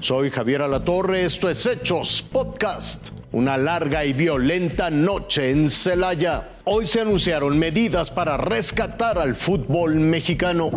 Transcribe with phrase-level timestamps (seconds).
[0.00, 3.08] Soy Javier Alatorre, esto es Hechos Podcast.
[3.32, 6.60] Una larga y violenta noche en Celaya.
[6.64, 10.70] Hoy se anunciaron medidas para rescatar al fútbol mexicano.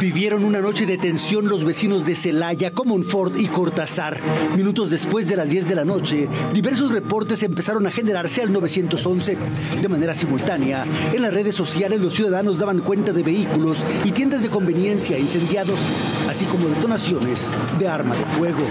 [0.00, 4.20] Vivieron una noche de tensión los vecinos de Celaya, Comonfort y Cortázar.
[4.56, 9.36] Minutos después de las 10 de la noche, diversos reportes empezaron a generarse al 911.
[9.82, 14.42] De manera simultánea, en las redes sociales los ciudadanos daban cuenta de vehículos y tiendas
[14.42, 15.80] de conveniencia incendiados,
[16.28, 18.66] así como detonaciones de arma de fuego.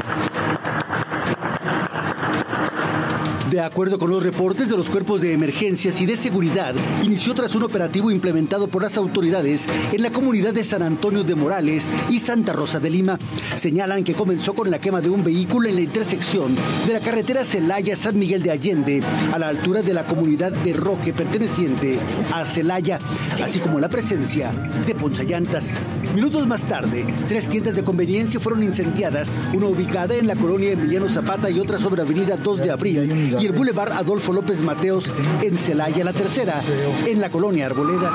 [3.49, 7.55] De acuerdo con los reportes de los cuerpos de emergencias y de seguridad, inició tras
[7.55, 12.19] un operativo implementado por las autoridades en la comunidad de San Antonio de Morales y
[12.19, 13.17] Santa Rosa de Lima.
[13.55, 17.45] Señalan que comenzó con la quema de un vehículo en la intersección de la carretera
[17.45, 18.99] Celaya-San Miguel de Allende,
[19.31, 21.99] a la altura de la comunidad de Roque perteneciente
[22.33, 22.99] a Celaya,
[23.41, 24.51] así como la presencia
[24.85, 25.75] de Ponzallantas.
[26.13, 31.07] Minutos más tarde, tres tiendas de conveniencia fueron incendiadas, una ubicada en la colonia Emiliano
[31.07, 35.57] Zapata y otra sobre Avenida 2 de Abril y el Boulevard Adolfo López Mateos en
[35.57, 36.61] Celaya, la tercera,
[37.05, 38.13] en la colonia Arboledas.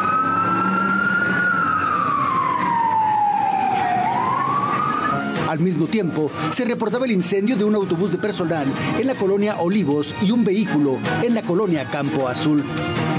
[5.49, 8.67] Al mismo tiempo, se reportaba el incendio de un autobús de personal
[8.99, 12.65] en la colonia Olivos y un vehículo en la colonia Campo Azul.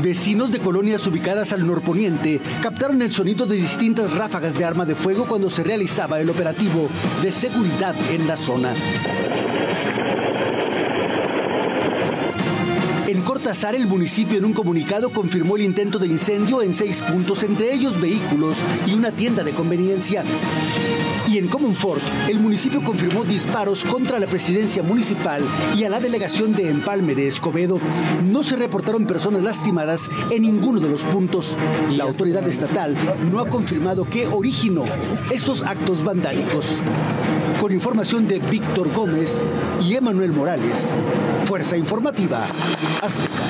[0.02, 4.96] Vecinos de colonias ubicadas al norponiente captaron el sonido de distintas ráfagas de arma de
[4.96, 6.90] fuego cuando se realizaba el operativo
[7.22, 8.74] de seguridad en la zona.
[13.54, 17.72] Cortázar, el municipio en un comunicado confirmó el intento de incendio en seis puntos, entre
[17.72, 20.23] ellos vehículos y una tienda de conveniencia.
[21.28, 25.44] Y en Comonfort, el municipio confirmó disparos contra la presidencia municipal
[25.76, 27.80] y a la delegación de Empalme de Escobedo.
[28.24, 31.56] No se reportaron personas lastimadas en ninguno de los puntos.
[31.92, 32.98] La autoridad estatal
[33.31, 34.84] no ha confirmado qué originó
[35.31, 36.66] estos actos vandálicos.
[37.62, 39.44] Con información de Víctor Gómez
[39.81, 40.96] y Emanuel Morales,
[41.46, 42.47] Fuerza Informativa
[43.02, 43.43] Azteca.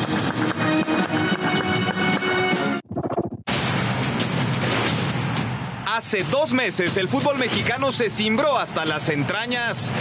[5.96, 9.92] Hace dos meses el fútbol mexicano se cimbró hasta las entrañas.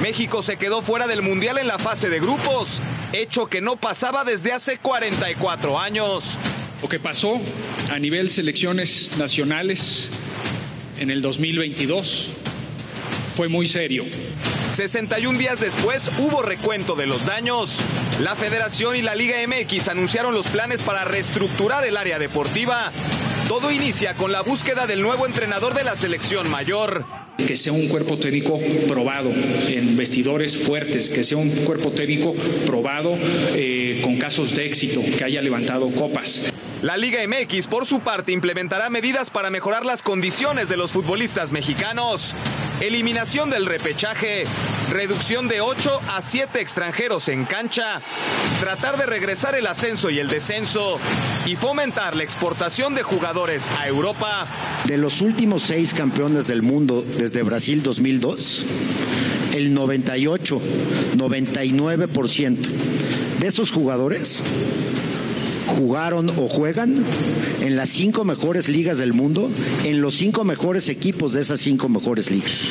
[0.00, 2.80] México se quedó fuera del Mundial en la fase de grupos,
[3.12, 6.38] hecho que no pasaba desde hace 44 años.
[6.82, 7.40] Lo que pasó
[7.90, 10.08] a nivel selecciones nacionales
[10.98, 12.30] en el 2022
[13.36, 14.04] fue muy serio.
[14.72, 17.80] 61 días después hubo recuento de los daños.
[18.20, 22.90] La Federación y la Liga MX anunciaron los planes para reestructurar el área deportiva.
[23.48, 27.04] Todo inicia con la búsqueda del nuevo entrenador de la selección mayor.
[27.36, 29.30] Que sea un cuerpo técnico probado,
[29.68, 32.34] en vestidores fuertes, que sea un cuerpo técnico
[32.66, 33.18] probado
[33.54, 36.51] eh, con casos de éxito, que haya levantado copas.
[36.82, 41.52] La Liga MX, por su parte, implementará medidas para mejorar las condiciones de los futbolistas
[41.52, 42.34] mexicanos.
[42.80, 44.42] Eliminación del repechaje,
[44.90, 48.02] reducción de 8 a 7 extranjeros en cancha,
[48.58, 50.98] tratar de regresar el ascenso y el descenso
[51.46, 54.48] y fomentar la exportación de jugadores a Europa.
[54.84, 58.66] De los últimos seis campeones del mundo desde Brasil 2002,
[59.54, 60.60] el 98,
[61.16, 62.56] 99%
[63.38, 64.42] de esos jugadores
[65.66, 67.04] jugaron o juegan
[67.60, 69.50] en las cinco mejores ligas del mundo,
[69.84, 72.66] en los cinco mejores equipos de esas cinco mejores ligas.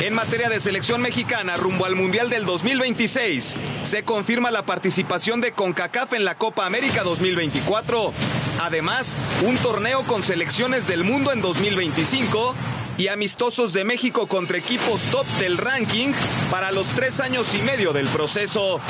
[0.00, 5.52] En materia de selección mexicana rumbo al Mundial del 2026, se confirma la participación de
[5.52, 8.12] CONCACAF en la Copa América 2024.
[8.60, 12.54] Además, un torneo con selecciones del mundo en 2025
[12.98, 16.08] y amistosos de México contra equipos top del ranking
[16.50, 18.80] para los tres años y medio del proceso.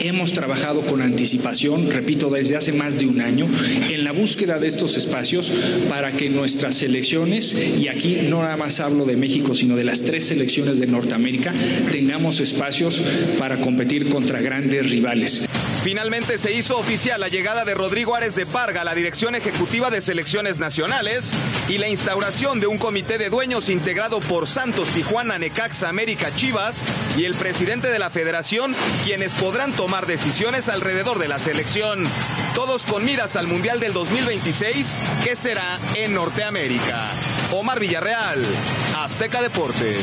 [0.00, 3.48] Hemos trabajado con anticipación, repito, desde hace más de un año,
[3.90, 5.50] en la búsqueda de estos espacios
[5.88, 10.02] para que nuestras selecciones, y aquí no nada más hablo de México, sino de las
[10.02, 11.54] tres selecciones de Norteamérica,
[11.90, 13.02] tengamos espacios
[13.38, 15.48] para competir contra grandes rivales.
[15.84, 19.90] Finalmente se hizo oficial la llegada de Rodrigo Ares de Parga a la Dirección Ejecutiva
[19.90, 21.34] de Selecciones Nacionales
[21.68, 26.82] y la instauración de un comité de dueños integrado por Santos, Tijuana, Necaxa, América, Chivas
[27.18, 32.04] y el presidente de la federación, quienes podrán tomar decisiones alrededor de la selección.
[32.54, 37.10] Todos con miras al Mundial del 2026, que será en Norteamérica.
[37.52, 38.42] Omar Villarreal,
[38.96, 40.02] Azteca Deportes.